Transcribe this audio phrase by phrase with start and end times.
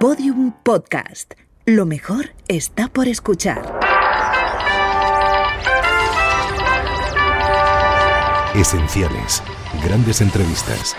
[0.00, 1.34] Podium Podcast.
[1.66, 3.78] Lo mejor está por escuchar.
[8.54, 9.42] Esenciales.
[9.84, 10.96] Grandes entrevistas.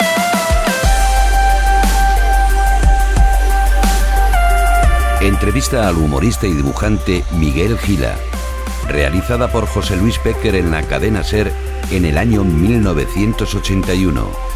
[5.20, 8.15] Entrevista al humorista y dibujante Miguel Gila,
[8.88, 11.52] realizada por José Luis Pecker en la cadena Ser
[11.90, 14.52] en el año 1981.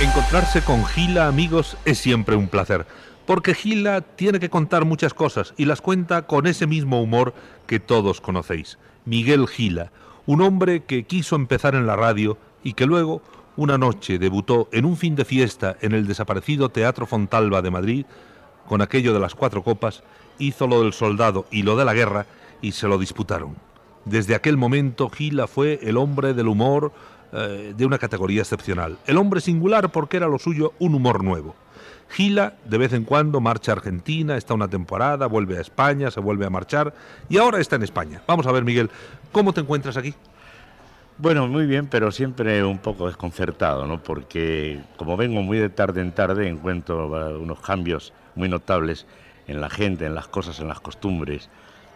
[0.00, 2.86] Encontrarse con Gila, amigos, es siempre un placer,
[3.26, 7.34] porque Gila tiene que contar muchas cosas y las cuenta con ese mismo humor
[7.66, 8.78] que todos conocéis.
[9.06, 9.90] Miguel Gila,
[10.24, 13.22] un hombre que quiso empezar en la radio y que luego,
[13.56, 18.06] una noche, debutó en un fin de fiesta en el desaparecido Teatro Fontalba de Madrid,
[18.68, 20.04] con aquello de las cuatro copas,
[20.38, 22.26] hizo lo del soldado y lo de la guerra
[22.62, 23.56] y se lo disputaron.
[24.04, 26.92] Desde aquel momento Gila fue el hombre del humor,
[27.32, 28.98] eh, de una categoría excepcional.
[29.06, 31.54] El hombre singular porque era lo suyo un humor nuevo.
[32.10, 36.20] Gila de vez en cuando marcha a Argentina, está una temporada, vuelve a España, se
[36.20, 36.94] vuelve a marchar
[37.28, 38.22] y ahora está en España.
[38.26, 38.90] Vamos a ver, Miguel,
[39.30, 40.14] ¿cómo te encuentras aquí?
[41.18, 44.02] Bueno, muy bien, pero siempre un poco desconcertado, ¿no?
[44.02, 49.04] Porque como vengo muy de tarde en tarde, encuentro eh, unos cambios muy notables
[49.48, 51.50] en la gente, en las cosas, en las costumbres.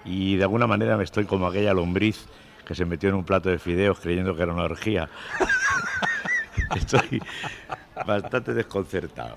[0.04, 2.26] Y de alguna manera me estoy como aquella lombriz
[2.66, 5.08] que se metió en un plato de fideos creyendo que era una orgía.
[6.76, 7.20] Estoy
[8.06, 9.34] bastante desconcertado.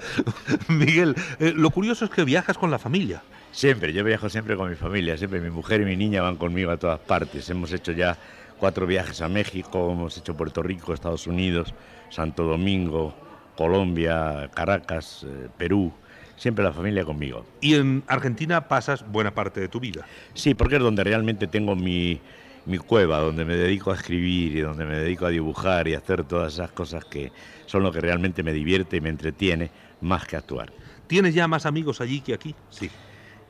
[0.69, 3.21] Miguel, eh, lo curioso es que viajas con la familia.
[3.51, 6.71] Siempre, yo viajo siempre con mi familia, siempre mi mujer y mi niña van conmigo
[6.71, 7.49] a todas partes.
[7.49, 8.17] Hemos hecho ya
[8.59, 11.73] cuatro viajes a México, hemos hecho Puerto Rico, Estados Unidos,
[12.09, 13.15] Santo Domingo,
[13.55, 15.93] Colombia, Caracas, eh, Perú.
[16.35, 17.45] Siempre la familia conmigo.
[17.61, 20.05] Y en Argentina pasas buena parte de tu vida.
[20.33, 22.19] Sí, porque es donde realmente tengo mi,
[22.65, 25.99] mi cueva, donde me dedico a escribir y donde me dedico a dibujar y a
[25.99, 27.31] hacer todas esas cosas que
[27.65, 29.69] son lo que realmente me divierte y me entretiene
[30.01, 30.73] más que actuar.
[31.07, 32.55] ¿Tienes ya más amigos allí que aquí?
[32.69, 32.89] Sí.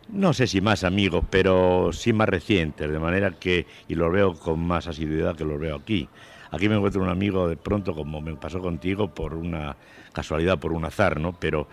[0.10, 4.36] No sé si más amigos, pero sí más recientes, de manera que, y los veo
[4.36, 6.08] con más asiduidad que los veo aquí.
[6.52, 9.76] Aquí me encuentro un amigo de pronto, como me pasó contigo, por una
[10.14, 11.34] casualidad, por un azar, ¿no?
[11.40, 11.68] Pero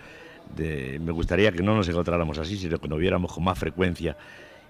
[0.56, 4.16] me gustaría que no nos encontráramos así, sino que nos viéramos con más frecuencia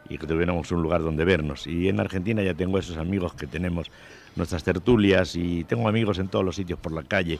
[0.08, 1.66] y que tuviéramos un lugar donde vernos.
[1.66, 3.90] Y en Argentina ya tengo esos amigos que tenemos
[4.36, 7.38] nuestras tertulias y tengo amigos en todos los sitios por la calle.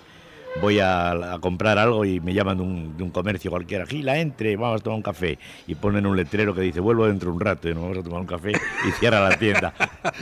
[0.61, 4.85] Voy a, comprar algo y me llaman de un, comercio cualquiera, Gila, entre, vamos a
[4.85, 5.39] tomar un café.
[5.67, 8.03] Y ponen un letrero que dice, vuelvo dentro de un rato y nos vamos a
[8.03, 8.53] tomar un café
[8.87, 9.73] y cierra la tienda.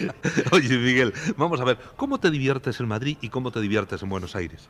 [0.52, 4.08] Oye, Miguel, vamos a ver, ¿cómo te diviertes en Madrid y cómo te diviertes en
[4.08, 4.68] Buenos Aires?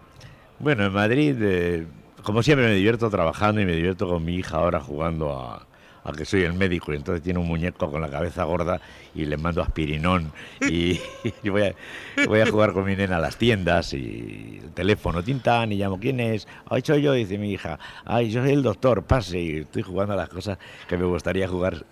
[0.58, 1.86] Bueno, en Madrid, eh,
[2.22, 5.66] como siempre, me divierto trabajando y me divierto con mi hija ahora jugando a,
[6.04, 8.80] a que soy el médico y entonces tiene un muñeco con la cabeza gorda
[9.14, 10.32] y le mando aspirinón.
[10.60, 11.00] Y,
[11.48, 11.74] voy, a,
[12.26, 15.98] voy, a, jugar con mi nena a las tiendas y el teléfono tintan y llamo
[15.98, 17.78] quién es ay soy yo dice mi hija.
[18.04, 21.48] Ay yo soy el doctor pase y estoy jugando a las cosas que me gustaría
[21.48, 21.84] jugar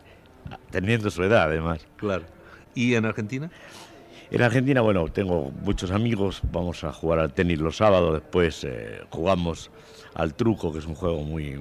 [0.70, 1.86] teniendo su edad además.
[1.96, 2.24] Claro.
[2.74, 3.50] Y en Argentina
[4.30, 9.00] en Argentina, bueno, tengo muchos amigos, vamos a jugar al tenis los sábados, después eh,
[9.08, 9.70] jugamos
[10.14, 11.58] al truco, que es un juego muy,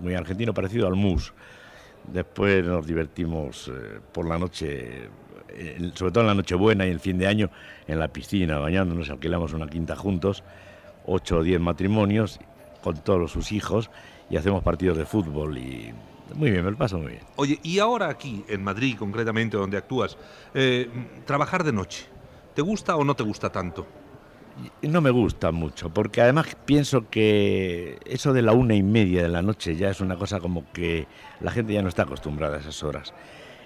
[0.00, 1.32] muy argentino, parecido al mus.
[2.06, 5.08] Después nos divertimos eh, por la noche,
[5.94, 7.50] sobre todo en la Nochebuena y el fin de año,
[7.86, 10.42] en la piscina, bañándonos, alquilamos una quinta juntos,
[11.06, 12.40] ocho o diez matrimonios
[12.82, 13.90] con todos sus hijos
[14.30, 15.92] y hacemos partidos de fútbol y
[16.34, 17.22] muy bien, me lo paso muy bien.
[17.36, 20.16] Oye, y ahora aquí, en Madrid concretamente, donde actúas,
[20.54, 20.88] eh,
[21.24, 22.06] trabajar de noche,
[22.54, 23.86] ¿te gusta o no te gusta tanto?
[24.82, 29.28] No me gusta mucho, porque además pienso que eso de la una y media de
[29.28, 31.06] la noche ya es una cosa como que
[31.40, 33.14] la gente ya no está acostumbrada a esas horas.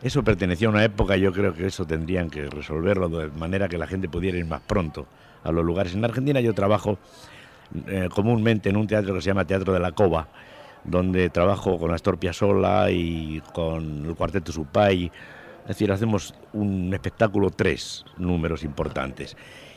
[0.02, 3.78] Eso pertenecía a una época, yo creo que eso tendrían que resolverlo de manera que
[3.78, 5.06] la gente pudiera ir más pronto
[5.44, 5.94] a los lugares.
[5.94, 6.98] En Argentina yo trabajo
[7.86, 10.28] eh, comúnmente en un teatro que se llama Teatro de la Cova,
[10.84, 15.10] donde trabajo con Astor Piazzolla y con el Cuarteto Supay.
[15.62, 19.36] Es decir, hacemos un espectáculo, tres números importantes.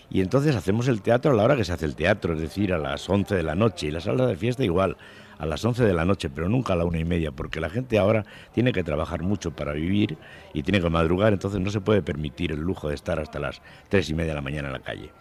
[0.09, 2.73] Y entonces hacemos el teatro a la hora que se hace el teatro, es decir,
[2.73, 3.87] a las 11 de la noche.
[3.87, 4.97] Y la sala de fiesta igual,
[5.37, 7.69] a las 11 de la noche, pero nunca a la una y media, porque la
[7.69, 10.17] gente ahora tiene que trabajar mucho para vivir
[10.53, 13.61] y tiene que madrugar, entonces no se puede permitir el lujo de estar hasta las
[13.89, 15.11] tres y media de la mañana en la calle.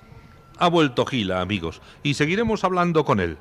[0.59, 3.39] Ha vuelto Gila, amigos, y seguiremos hablando con él.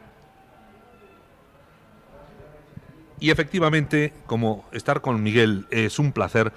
[3.24, 6.52] Y efectivamente, como estar con Miguel es un placer,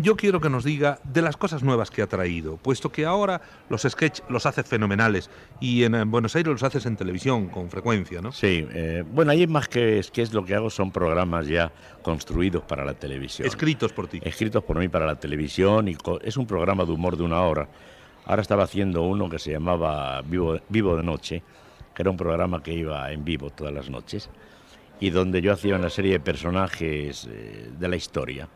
[0.00, 3.42] yo quiero que nos diga de las cosas nuevas que ha traído, puesto que ahora
[3.68, 5.28] los sketch los hace fenomenales
[5.60, 8.32] y en Buenos Aires los haces en televisión con frecuencia, ¿no?
[8.32, 11.70] Sí, eh, bueno, ahí más que sketch lo que hago son programas ya
[12.00, 13.46] construidos para la televisión.
[13.46, 14.18] Escritos por ti.
[14.22, 17.68] Escritos por mí para la televisión y es un programa de humor de una hora.
[18.24, 21.42] Ahora estaba haciendo uno que se llamaba Vivo, Vivo de Noche
[21.94, 24.28] que era un programa que iba en vivo todas las noches
[25.00, 28.48] y donde yo hacía una serie de personajes eh, de la historia,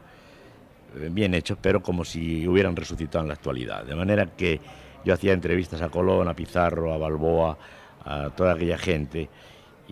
[0.97, 3.85] eh, bien hechos, pero como si hubieran resucitado en la actualidad.
[3.85, 4.61] De manera que
[5.05, 7.59] yo hacía entrevistas a Colón, a Pizarro, a Balboa,
[8.05, 9.29] a toda aquella gente,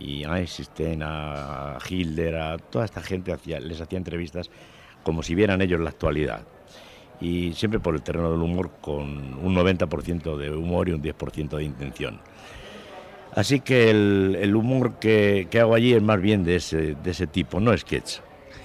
[0.01, 4.51] y a Einstein, a Hilder, a toda esta gente les hacía entrevistas
[5.03, 6.43] como si vieran ellos la actualidad.
[7.21, 11.57] Y siempre por el terreno del humor, con un 90% de humor y un 10%
[11.57, 12.21] de intención.
[13.35, 17.61] Así que el, humor que, hago allí es más bien de ese, de ese tipo,
[17.61, 18.19] no sketch.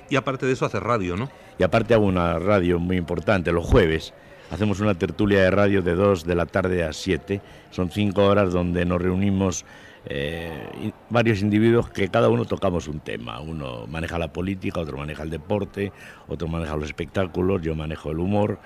[0.10, 1.30] Y aparte de eso hace radio, ¿no?
[1.60, 4.14] Y aparte hago una radio muy importante, los jueves.
[4.52, 7.42] Hacemos una tertulia de radio de 2 de la tarde a 7.
[7.72, 9.66] Son cinco horas donde nos reunimos
[10.06, 13.40] eh, varios individuos que cada uno tocamos un tema.
[13.40, 15.92] Uno maneja la política, otro maneja el deporte,
[16.28, 18.60] otro maneja los espectáculos, yo manejo el humor.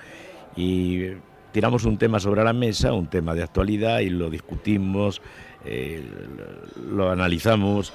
[0.56, 1.12] Y
[1.52, 5.22] tiramos un tema sobre la mesa, un tema de actualidad, y lo discutimos,
[5.64, 6.04] eh,
[6.90, 7.92] lo analizamos,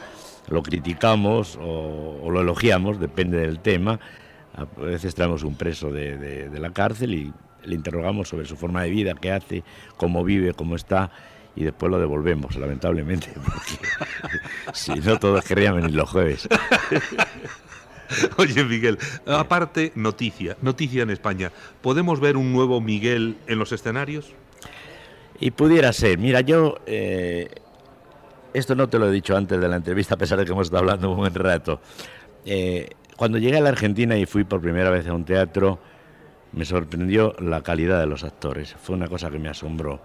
[0.47, 3.99] lo criticamos o, lo elogiamos, depende del tema.
[4.55, 7.33] A veces traemos un preso de, la cárcel y
[7.63, 9.63] le interrogamos sobre su forma de vida, qué hace,
[9.97, 11.11] cómo vive, cómo está,
[11.55, 13.87] y después lo devolvemos, lamentablemente, porque
[14.73, 16.47] si no todos querrían venir los jueves.
[18.37, 21.51] Oye, Miguel, aparte, noticia, noticia en España.
[21.81, 24.35] ¿Podemos ver un nuevo Miguel en los escenarios?
[25.43, 26.19] Y pudiera ser.
[26.19, 27.49] Mira, yo eh,
[28.53, 30.67] esto no te lo he dicho antes de la entrevista, a pesar de que hemos
[30.67, 31.81] estado hablando un buen rato.
[32.45, 35.79] Eh, cuando llegué a la Argentina y fui por primera vez a un teatro,
[36.53, 38.73] me sorprendió la calidad de los actores.
[38.81, 39.99] Fue una cosa que me asombró.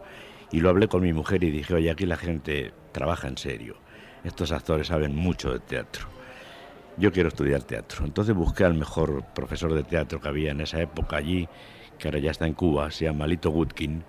[0.51, 3.77] Y lo hablé con mi mujer y dije, oye, aquí la gente trabaja en serio.
[4.25, 6.09] Estos actores saben mucho de teatro.
[6.97, 8.05] Yo quiero estudiar teatro.
[8.05, 11.49] Entonces busqué al mejor profesor de teatro que había en esa época allí,
[11.97, 14.03] que ahora ya está en Cuba, se llama Lito Woodkin,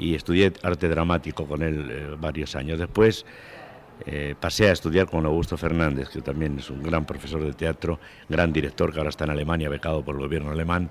[0.00, 2.78] y estudié arte dramático con él eh, varios años.
[2.78, 3.26] Después
[4.06, 8.00] eh, pasé a estudiar con Augusto Fernández, que también es un gran profesor de teatro,
[8.28, 10.90] gran director que ahora está en Alemania, becado por el gobierno alemán,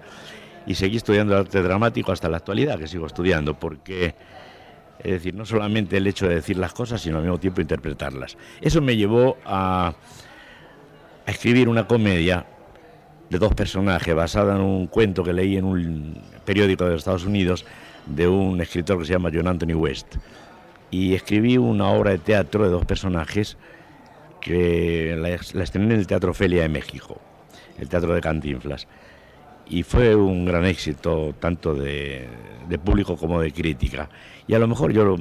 [0.68, 4.14] y seguí estudiando arte dramático hasta la actualidad, que sigo estudiando, porque,
[5.00, 8.38] es decir, no solamente el hecho de decir las cosas, sino al mismo tiempo interpretarlas.
[8.62, 9.96] Eso me llevó a,
[11.26, 12.46] a escribir una comedia
[13.28, 17.66] de dos personajes basada en un cuento que leí en un periódico de Estados Unidos
[18.10, 20.16] de un escritor que se llama John Anthony West
[20.92, 23.58] y escribí una obra de teatro de dos personajes
[24.42, 27.20] que la, estrené en el Teatro Felia de México,
[27.78, 28.88] el Teatro de Cantinflas.
[29.68, 32.28] Y fue un gran éxito, tanto de,
[32.84, 34.10] público como de crítica.
[34.48, 35.16] Y a lo mejor yo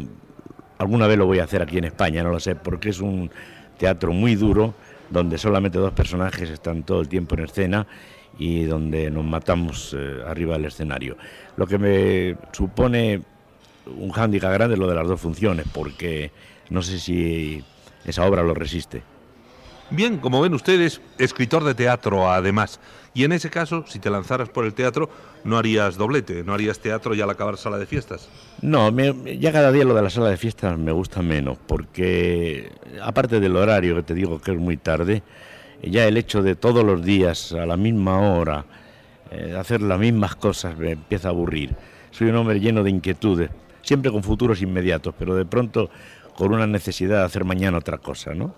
[0.79, 3.31] alguna vez lo voy a hacer aquí en España, no lo sé, porque es un
[3.77, 4.75] teatro muy duro,
[5.11, 7.87] donde solamente dos personajes están todo el tiempo en escena
[8.39, 11.17] y donde nos matamos eh, arriba del escenario.
[11.57, 13.23] Lo que me supone
[13.97, 16.31] un hándicap grande lo de las dos funciones, porque
[16.71, 17.65] no sé si
[18.05, 19.03] esa obra lo resiste.
[19.91, 22.79] Bien, como ven ustedes, escritor de teatro además.
[23.15, 25.09] Y en ese caso, si te lanzaras por el teatro,
[25.45, 28.29] no harías doblete, no harías teatro ya al acabar sala de fiestas.
[28.61, 28.95] No,
[29.25, 32.71] ya cada día lo de la sala de fiestas me gusta menos, porque
[33.03, 35.23] aparte del horario que te digo que es muy tarde,
[35.83, 38.65] ya el hecho de todos los días a la misma hora
[39.31, 41.75] eh, hacer las mismas cosas me empieza a aburrir.
[42.11, 43.51] Soy un hombre lleno de inquietudes,
[43.83, 45.91] siempre con futuros inmediatos, pero de pronto
[46.35, 48.55] con una necesidad de hacer mañana otra cosa, ¿no?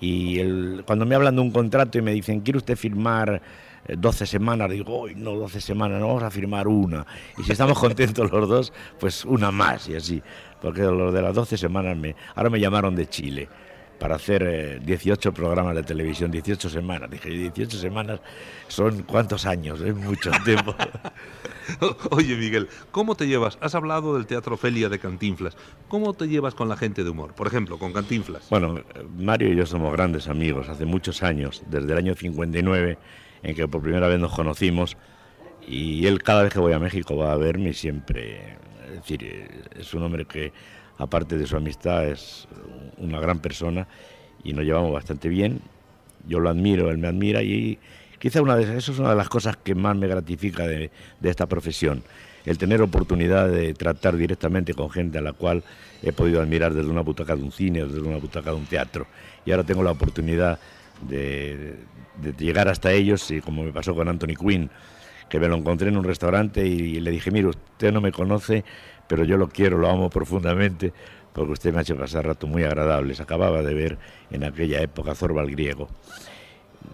[0.00, 3.40] Y cuando me hablan de un contrato y me dicen, ¿quiere usted firmar
[3.88, 4.70] 12 eh, semanas?
[4.70, 7.06] Digo, hoy no 12 semanas, no vamos a firmar una.
[7.38, 10.22] Y si estamos contentos los dos, pues una más y así.
[10.60, 13.48] Porque lo de las 12 semanas, me, ahora me llamaron de Chile
[13.98, 17.10] para hacer 18 eh, programas de televisión, 18 semanas.
[17.10, 18.20] Dije, 18 semanas
[18.68, 20.74] son cuántos años, es mucho tiempo.
[22.10, 23.58] Oye, Miguel, ¿cómo te llevas?
[23.60, 25.56] Has hablado del Teatro Felia de Cantinflas.
[25.88, 27.34] ¿Cómo te llevas con la gente de humor?
[27.34, 28.48] Por ejemplo, con Cantinflas.
[28.50, 28.80] Bueno,
[29.16, 32.98] Mario y yo somos grandes amigos hace muchos años, desde el año 59,
[33.42, 34.96] en que por primera vez nos conocimos.
[35.66, 38.56] Y él cada vez que voy a México va a verme siempre.
[38.88, 40.52] Es decir, es un hombre que,
[40.98, 42.48] aparte de su amistad, es
[42.98, 43.86] una gran persona
[44.42, 45.60] y nos llevamos bastante bien.
[46.26, 47.78] Yo lo admiro, él me admira y
[48.18, 50.90] Quizá una de eso es una de las cosas que más me gratifica de,
[51.22, 52.02] esta profesión,
[52.44, 55.62] el tener oportunidad de tratar directamente con gente a la cual
[56.02, 59.06] he podido admirar desde una butaca de un cine, desde una butaca de un teatro.
[59.44, 60.58] Y ahora tengo la oportunidad
[61.06, 61.76] de,
[62.38, 64.70] llegar hasta ellos, y como me pasó con Anthony Quinn,
[65.28, 68.64] que me lo encontré en un restaurante y le dije, mire, usted no me conoce,
[69.06, 70.92] pero yo lo quiero, lo amo profundamente,
[71.32, 73.20] porque usted me ha hecho pasar rato muy agradables.
[73.20, 73.98] Acababa de ver
[74.30, 75.88] en aquella época Zorba el griego.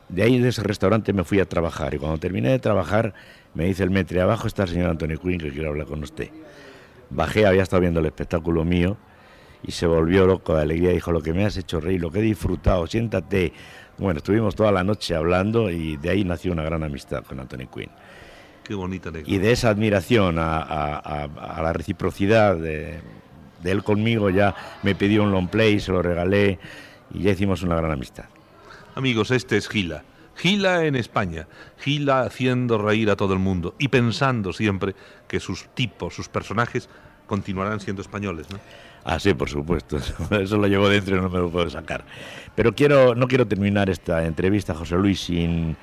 [0.08, 1.94] De ahí, de ese restaurante, me fui a trabajar.
[1.94, 3.14] Y cuando terminé de trabajar,
[3.54, 6.30] me dice el metre, abajo está el señor Antonio Quinn, que quiero hablar con usted.
[7.10, 8.96] Bajé, había estado viendo el espectáculo mío,
[9.62, 10.90] y se volvió loco de alegría.
[10.90, 13.52] Dijo, lo que me has hecho reír, lo que he disfrutado, siéntate.
[13.98, 17.68] Bueno, estuvimos toda la noche hablando y de ahí nació una gran amistad con Anthony
[17.72, 17.90] Quinn.
[18.64, 21.28] Qué bonita Y de esa admiración a,
[21.62, 23.00] la reciprocidad de,
[23.64, 26.58] él conmigo ya me pidió un long play, se lo regalé
[27.12, 28.24] y ya hicimos una gran amistad.
[28.94, 30.04] Amigos, este es Gila.
[30.36, 31.46] Gila en España,
[31.78, 34.94] Gila haciendo reír a todo el mundo y pensando siempre
[35.28, 36.88] que sus tipos, sus personajes
[37.26, 38.58] continuarán siendo españoles, ¿no?
[39.04, 39.98] Ah, sí, por supuesto.
[40.30, 42.04] Eso lo llevo dentro y no me lo puedo sacar.
[42.54, 45.76] Pero quiero, no quiero terminar esta entrevista, José Luis, sin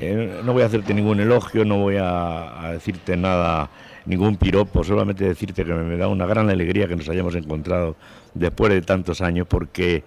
[0.00, 3.68] eh, no voy a hacerte ningún elogio, no voy a, decirte nada,
[4.06, 7.96] ningún piropo, solamente decirte que me da una gran alegría que nos hayamos encontrado
[8.34, 10.04] después de tantos años, porque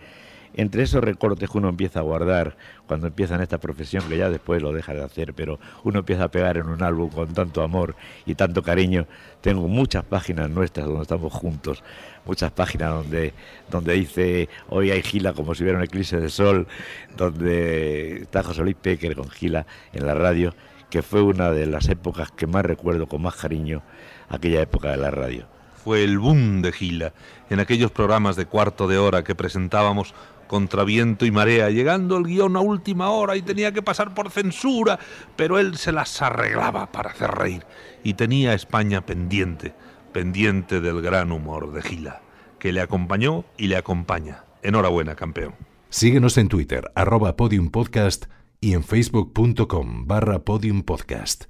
[0.54, 4.30] entre esos recortes que uno empieza a guardar cuando empieza en esta profesión, que ya
[4.30, 7.62] después lo deja de hacer, pero uno empieza a pegar en un álbum con tanto
[7.64, 9.08] amor y tanto cariño,
[9.42, 11.84] tengo muchas páginas nuestras donde estamos juntos,
[12.26, 13.34] muchas páginas donde,
[13.70, 16.68] donde dice hoy hay Gila como si hubiera un eclipse de sol,
[17.16, 20.54] donde está José Luis Pecker con Gila en la radio,
[20.90, 23.82] que fue una de las épocas que más recuerdo con más cariño,
[24.30, 25.48] aquella época de la radio.
[25.84, 27.14] Fue el boom de Gila,
[27.50, 30.14] en aquellos programas de cuarto de hora que presentábamos
[30.52, 34.30] contra viento y marea, llegando el guion a última hora y tenía que pasar por
[34.32, 35.00] censura,
[35.38, 37.66] pero él se las arreglaba para hacer reír
[38.04, 39.74] y tenía a España pendiente,
[40.12, 42.22] pendiente del gran humor de Gila,
[42.60, 44.44] que le acompañó y le acompaña.
[44.62, 45.56] Enhorabuena, campeón.
[45.88, 48.26] Síguenos en Twitter, arroba podiumpodcast
[48.60, 51.46] y en facebook.com barra podiumpodcast.